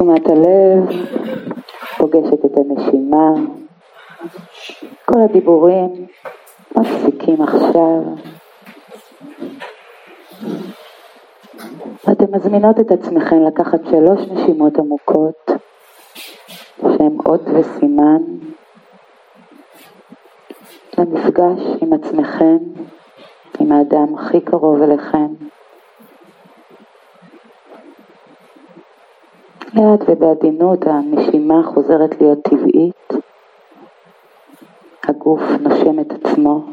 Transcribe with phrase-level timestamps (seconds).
[0.00, 0.88] תשומת הלב
[1.98, 3.32] פוגשת את הנשימה,
[5.04, 6.06] כל הדיבורים
[6.76, 8.02] מפסיקים עכשיו.
[12.12, 15.50] אתם מזמינות את עצמכם לקחת שלוש נשימות עמוקות
[16.80, 18.22] שהן אות וסימן
[20.98, 22.58] למפגש עם עצמכם,
[23.60, 25.26] עם האדם הכי קרוב אליכם.
[29.74, 33.08] לאט ובעדינות הנשימה חוזרת להיות טבעית,
[35.04, 36.64] הגוף נושם את עצמו.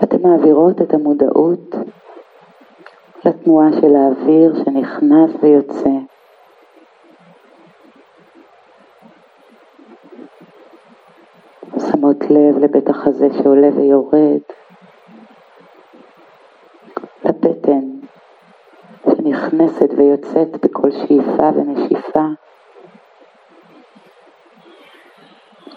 [0.00, 1.74] ואתם מעבירות את המודעות
[3.24, 5.90] לתנועה של האוויר שנכנס ויוצא.
[11.78, 14.40] שמות לב לבית החזה שעולה ויורד,
[19.98, 22.26] ויוצאת בכל שאיפה ונשיפה.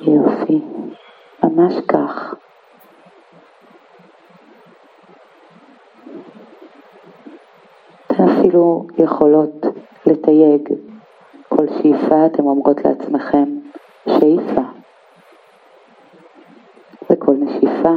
[0.00, 0.60] יופי,
[1.44, 2.34] ממש כך.
[8.06, 9.66] אתן אפילו יכולות
[10.06, 10.68] לתייג
[11.48, 13.58] כל שאיפה, אתן אומרות לעצמכם
[14.06, 14.62] שאיפה.
[17.10, 17.94] וכל נשיפה,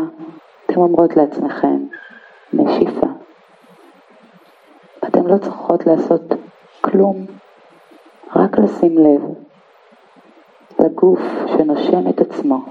[0.66, 1.84] אתן אומרות לעצמכם
[2.54, 2.93] נשיפה.
[5.34, 6.22] לא צריכות לעשות
[6.82, 7.26] כלום,
[8.36, 9.22] רק לשים לב
[10.80, 12.66] לגוף שנושם את עצמו.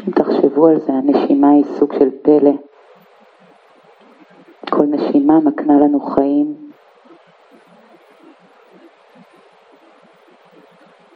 [0.00, 2.52] אם תחשבו על זה, הנשימה היא סוג של פלא.
[4.70, 6.70] כל נשימה מקנה לנו חיים.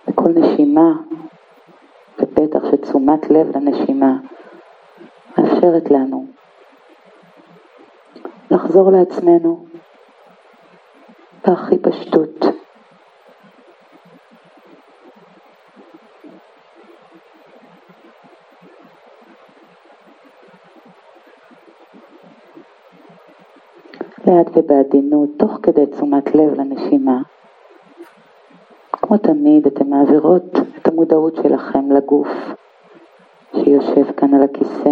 [0.08, 0.92] וכל נשימה,
[3.06, 4.16] ובטח שתשומת לב לנשימה,
[5.38, 6.26] מאפשרת לנו
[8.50, 9.66] לחזור לעצמנו
[11.46, 12.44] בהכי פשטות.
[24.26, 27.22] לאט ובעדינות, תוך כדי תשומת לב לנשימה.
[28.92, 32.28] כמו תמיד, אתן מעבירות את המודעות שלכם לגוף
[33.66, 34.90] שיושב כאן על הכיסא.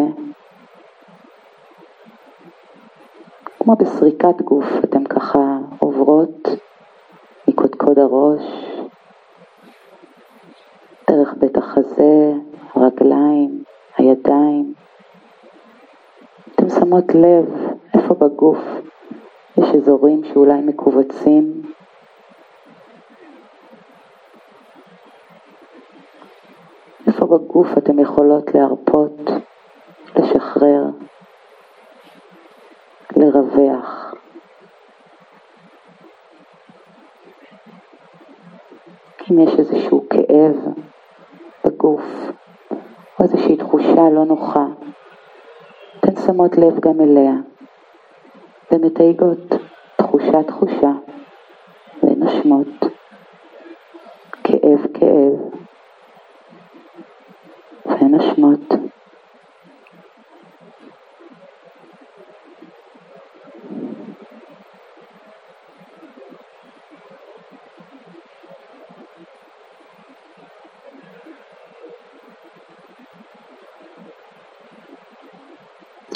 [3.58, 6.48] כמו בסריקת גוף, אתן ככה עוברות
[7.48, 8.42] מקודקוד הראש,
[11.10, 12.32] דרך בית החזה,
[12.74, 13.62] הרגליים,
[13.96, 14.74] הידיים.
[16.54, 17.46] אתן שמות לב
[17.94, 18.58] איפה בגוף
[19.58, 21.63] יש אזורים שאולי מכווצים.
[27.34, 29.20] בגוף אתם יכולות להרפות,
[30.16, 30.84] לשחרר,
[33.16, 34.14] לרווח.
[39.30, 40.56] אם יש איזשהו כאב
[41.64, 42.02] בגוף
[43.18, 44.66] או איזושהי תחושה לא נוחה,
[45.98, 47.34] אתן שמות לב גם אליה.
[48.72, 49.38] ומתייגות
[49.96, 50.92] תחושה תחושה
[52.02, 52.66] ונושמות
[54.44, 54.86] כאב
[58.18, 58.74] כאב ונושמות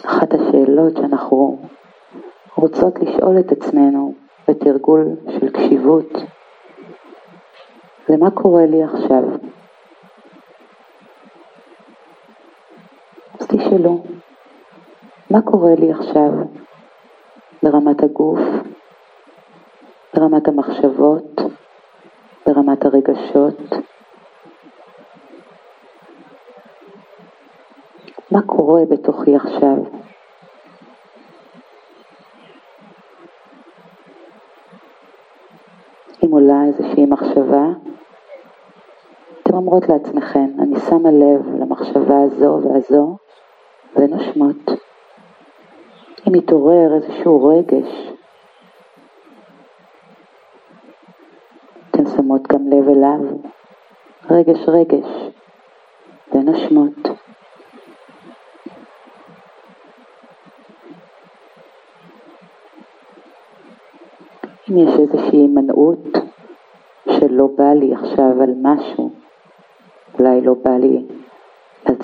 [0.04, 1.58] אחת השאלות שאנחנו
[2.56, 4.14] רוצות לשאול את עצמנו
[4.48, 6.12] בתרגול של קשיבות,
[8.08, 9.47] זה מה קורה לי עכשיו?
[13.68, 14.02] תשאלו,
[15.30, 16.30] מה קורה לי עכשיו
[17.62, 18.38] ברמת הגוף,
[20.14, 21.40] ברמת המחשבות,
[22.46, 23.58] ברמת הרגשות?
[28.30, 29.76] מה קורה בתוכי עכשיו?
[36.24, 37.64] אם עולה איזושהי מחשבה,
[39.42, 43.16] אתן אומרות לעצמכם, אני שמה לב למחשבה הזו והזו
[43.98, 44.56] ונושמות.
[46.28, 48.12] אם מתעורר איזשהו רגש,
[51.90, 53.20] אתן שמות גם לב אליו,
[54.30, 55.06] רגש רגש,
[56.32, 57.08] ונושמות.
[64.70, 65.98] אם יש איזושהי הימנעות
[67.10, 69.10] שלא בא לי עכשיו על משהו,
[70.18, 71.17] אולי לא בא לי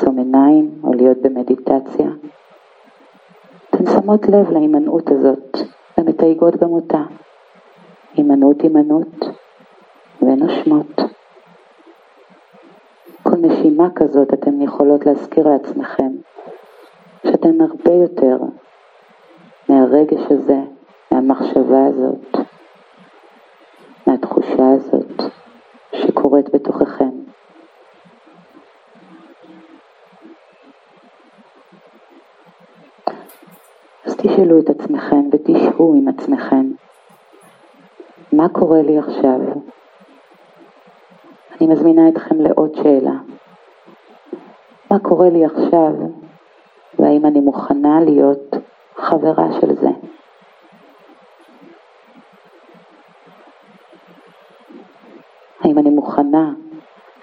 [0.04, 2.06] לעצום עיניים או להיות במדיטציה.
[3.70, 5.56] אתן שמות לב להימנעות הזאת
[5.98, 7.02] ומתייגות גם אותה.
[8.14, 9.24] הימנעות הימנעות
[10.22, 11.00] ונושמות.
[13.22, 16.12] כל נשימה כזאת אתן יכולות להזכיר לעצמכם
[17.26, 18.36] שאתן הרבה יותר
[19.68, 20.58] מהרגש הזה,
[21.10, 22.36] מהמחשבה הזאת,
[24.06, 25.22] מהתחושה הזאת
[25.92, 27.24] שקורית בתוככם.
[34.04, 36.70] אז תשאלו את עצמכם ותשבו עם עצמכם,
[38.32, 39.40] מה קורה לי עכשיו?
[41.60, 43.12] אני מזמינה אתכם לעוד שאלה.
[44.90, 45.92] מה קורה לי עכשיו,
[46.98, 48.54] והאם אני מוכנה להיות
[48.96, 49.90] חברה של זה?
[55.60, 56.52] האם אני מוכנה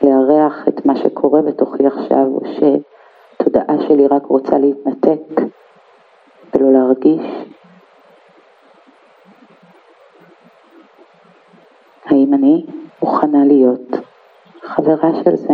[0.01, 5.41] לארח את מה שקורה בתוכי עכשיו, או שתודעה שלי רק רוצה להתנתק
[6.61, 7.21] ולא להרגיש?
[12.05, 12.65] האם אני
[13.01, 13.81] מוכנה להיות
[14.63, 15.53] חברה של זה?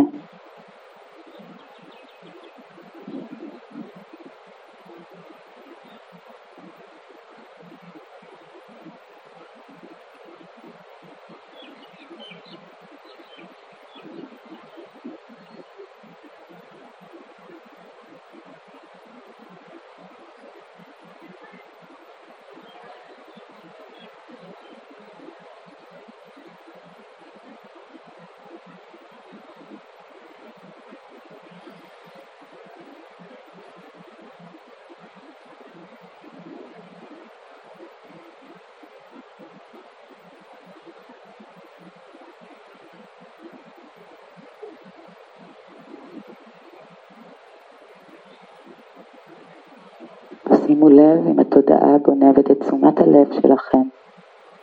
[50.68, 53.82] שימו לב אם התודעה גונבת את תשומת הלב שלכם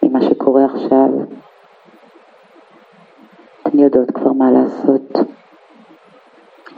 [0.02, 1.08] ממה שקורה עכשיו.
[3.62, 5.12] אתן יודעות כבר מה לעשות.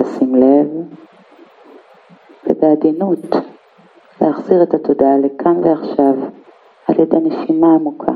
[0.01, 0.67] לשים לב
[2.47, 3.19] ובעדינות
[4.21, 6.15] להחזיר את התודעה לכאן ועכשיו
[6.89, 8.13] על ידי נשימה עמוקה.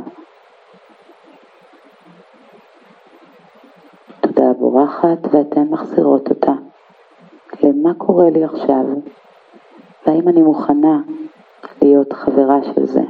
[4.21, 6.53] תודעה בורחת ואתן מחזירות אותה
[7.63, 8.85] למה קורה לי עכשיו.
[10.11, 10.99] והאם אני מוכנה
[11.83, 13.01] להיות חברה של זה?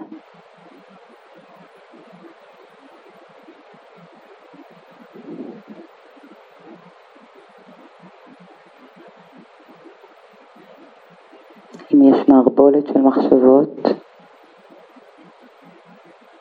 [11.94, 13.76] אם יש מערבולת של מחשבות,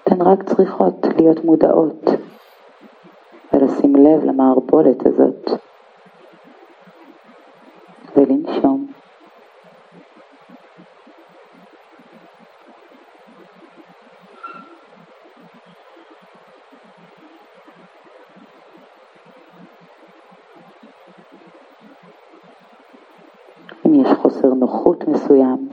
[0.03, 2.05] אתן רק צריכות להיות מודעות
[3.53, 5.68] ולשים לב למערבולת הזאת
[24.29, 25.69] חוסר נוחות מסוים.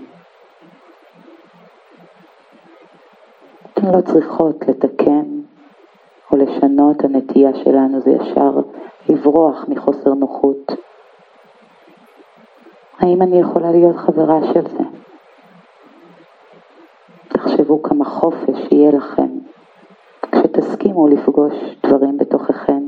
[3.73, 5.25] אתן לא צריכות לתקן
[6.33, 8.51] או לשנות, הנטייה שלנו זה ישר
[9.09, 10.73] לברוח מחוסר נוחות.
[12.99, 14.85] האם אני יכולה להיות חברה של זה?
[17.29, 19.29] תחשבו כמה חופש יהיה לכם
[20.33, 21.55] כשתסכימו לפגוש
[21.87, 22.86] דברים בתוככם.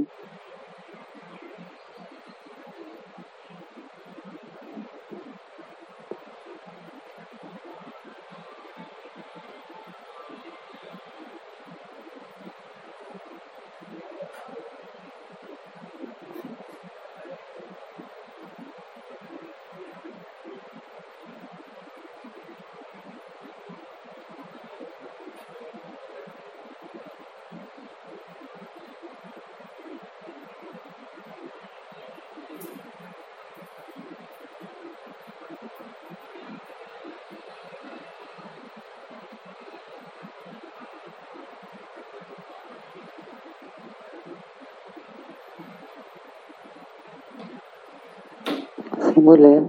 [49.18, 49.64] שימו לב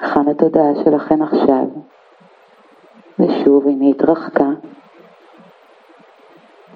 [0.00, 1.64] היכן התודעה שלכם עכשיו,
[3.18, 4.48] ושוב, אם היא התרחקה,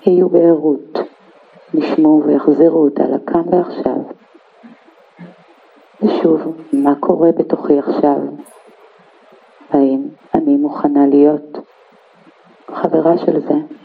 [0.06, 0.98] יהיו בערות,
[1.74, 3.96] נשמו ויחזירו אותה לכאן ועכשיו.
[6.02, 8.18] ושוב, מה קורה בתוכי עכשיו?
[9.70, 11.58] האם אני מוכנה להיות
[12.74, 13.81] חברה של זה?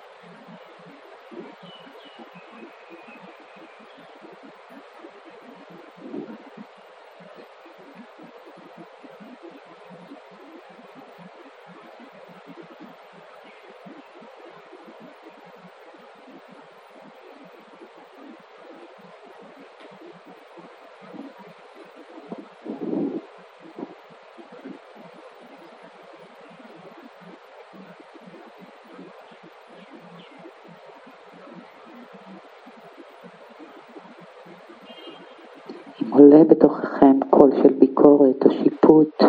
[36.18, 39.24] עולה בתוככם קול של ביקורת או שיפוט,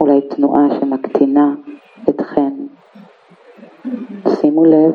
[0.00, 1.54] אולי תנועה שמקטינה
[2.08, 2.52] אתכן,
[4.28, 4.94] שימו לב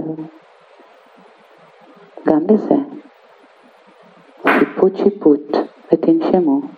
[2.27, 2.75] גם לזה.
[4.47, 5.57] שיפוט שיפוט
[5.93, 6.76] ותנשמו.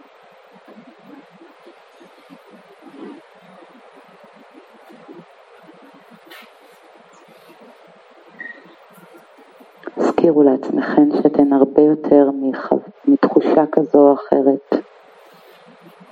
[10.59, 12.29] לעצמכם שאתן הרבה יותר
[13.07, 14.83] מתחושה כזו או אחרת,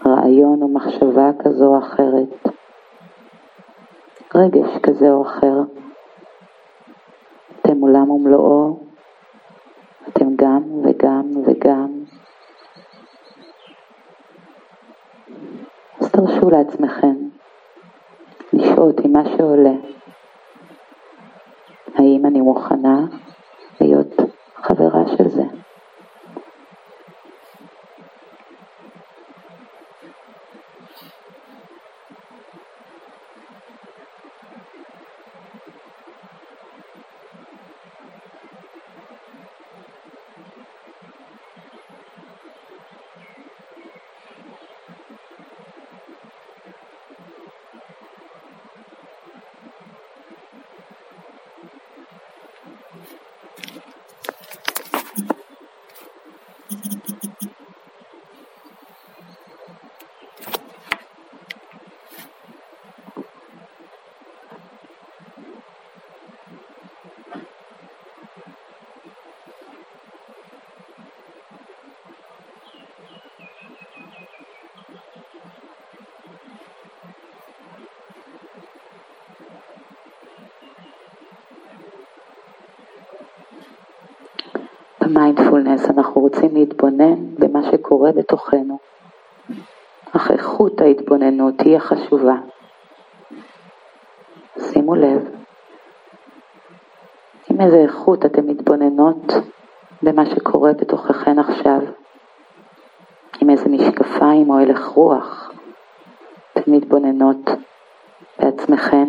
[0.05, 2.47] רעיון או מחשבה כזו או אחרת,
[4.35, 5.61] רגש כזה או אחר.
[7.61, 8.79] אתם עולם ומלואו,
[10.07, 12.03] אתם גם וגם וגם.
[15.99, 17.15] אז תרשו לעצמכם
[18.53, 19.75] לשהות עם מה שעולה.
[21.95, 23.05] האם אני מוכנה
[23.81, 24.15] להיות
[24.67, 25.43] חברה של זה?
[85.07, 88.77] במיינדפולנס אנחנו רוצים להתבונן במה שקורה בתוכנו.
[90.11, 92.35] אך איכות ההתבוננות היא החשובה.
[94.59, 95.29] שימו לב,
[97.49, 99.33] עם איזה איכות אתן מתבוננות
[100.03, 101.79] במה שקורה בתוככן עכשיו,
[103.41, 105.51] עם איזה משקפיים או הלך רוח
[106.53, 107.49] אתן מתבוננות
[108.39, 109.07] בעצמכן.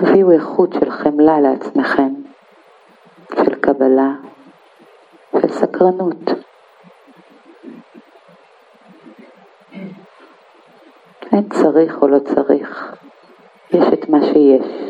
[0.00, 2.14] הביאו איכות של חמלה לעצמכם,
[3.34, 4.12] של קבלה,
[5.32, 6.16] של סקרנות.
[11.32, 12.96] אין צריך או לא צריך,
[13.70, 14.87] יש את מה שיש.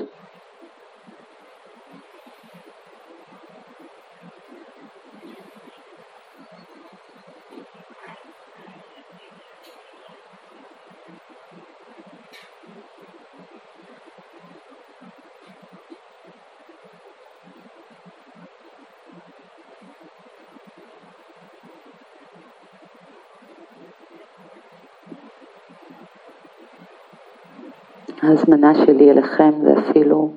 [28.22, 30.30] ההזמנה שלי אליכם זה אפילו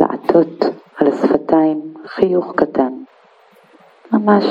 [0.00, 0.64] לעטות
[0.96, 2.92] על השפתיים חיוך קטן,
[4.12, 4.44] ממש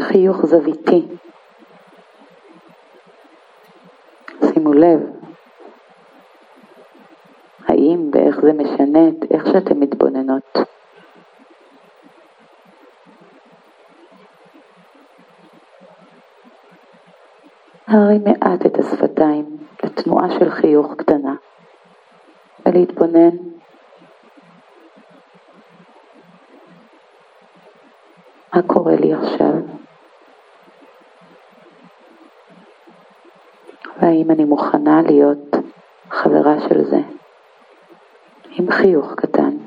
[0.00, 1.06] חיוך זוויתי.
[4.44, 5.00] שימו לב,
[7.68, 10.58] האם ואיך זה משנה את איך שאתן מתבוננות.
[17.86, 19.59] הרי מעט את השפתיים
[19.90, 21.34] לתנועה של חיוך קטנה.
[22.66, 23.36] ולהתבונן.
[28.54, 29.52] מה קורה לי עכשיו?
[34.02, 35.56] והאם אני מוכנה להיות
[36.10, 37.00] חברה של זה?
[38.50, 39.59] עם חיוך קטן.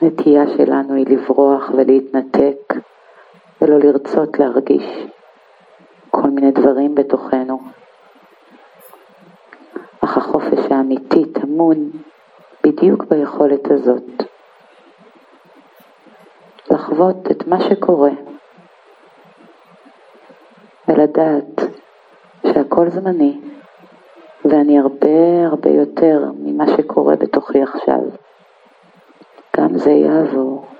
[0.00, 2.74] הנטייה שלנו היא לברוח ולהתנתק
[3.60, 5.06] ולא לרצות להרגיש
[6.10, 7.58] כל מיני דברים בתוכנו.
[10.74, 11.90] האמיתי טמון
[12.64, 14.22] בדיוק ביכולת הזאת.
[16.70, 18.10] לחוות את מה שקורה
[20.88, 21.60] ולדעת
[22.46, 23.40] שהכל זמני
[24.44, 28.00] ואני הרבה הרבה יותר ממה שקורה בתוכי עכשיו.
[29.56, 30.73] גם זה יעבור.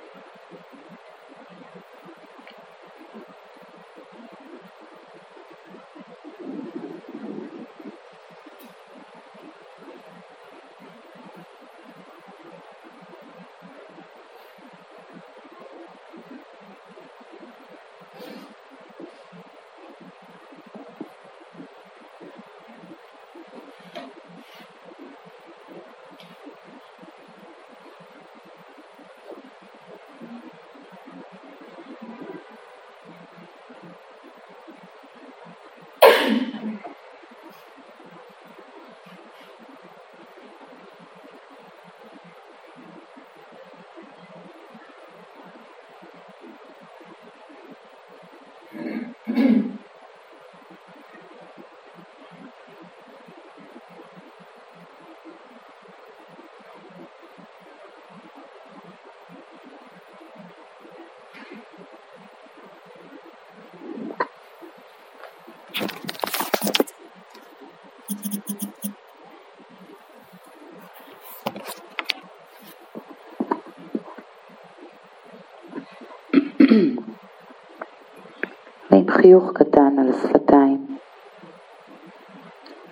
[78.90, 80.87] ועם חיוך קטן על השפתיים,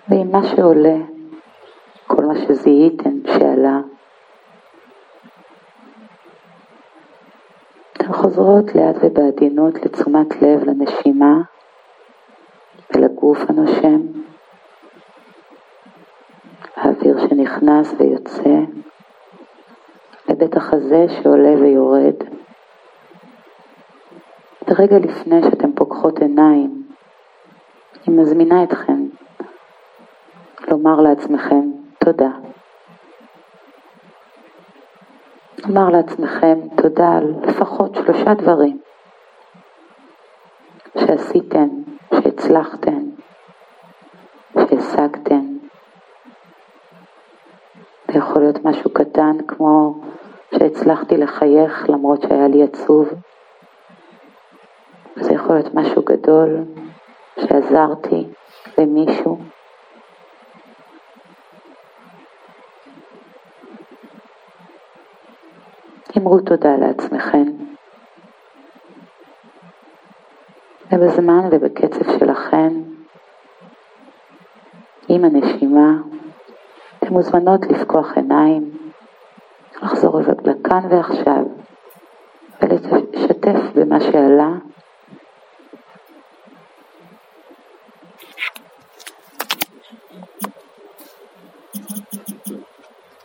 [0.09, 0.97] ועם מה שעולה,
[2.07, 3.79] כל מה שזיהיתם שעלה.
[7.93, 11.41] אתן חוזרות לאט ובעדינות לתשומת לב לנשימה
[13.23, 14.01] ולגוף הנושם,
[16.75, 18.59] האוויר שנכנס ויוצא,
[20.29, 22.15] לבית החזה שעולה ויורד.
[24.67, 26.83] ורגע לפני שאתן פוקחות עיניים,
[28.07, 29.01] אני מזמינה אתכן
[30.67, 32.31] לומר לעצמכם תודה.
[35.65, 38.79] לומר לעצמכם תודה על לפחות שלושה דברים
[40.99, 41.69] שעשיתן,
[42.13, 43.03] שהצלחתן,
[44.53, 45.45] שהשגתן.
[48.11, 50.01] זה יכול להיות משהו קטן כמו
[50.55, 53.09] שהצלחתי לחייך למרות שהיה לי עצוב.
[55.15, 56.63] זה יכול להיות משהו גדול
[57.39, 58.27] שעזרתי
[58.77, 59.37] למישהו.
[66.17, 67.43] אמרו תודה לעצמכם.
[70.91, 72.83] ובזמן ובקצב שלכם,
[75.09, 75.91] עם הנשימה,
[77.13, 78.71] מוזמנות לפקוח עיניים,
[79.83, 81.43] לחזור לכאן ועכשיו
[82.61, 84.51] ולשתף במה שעלה